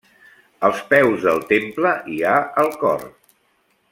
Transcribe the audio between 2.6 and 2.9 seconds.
el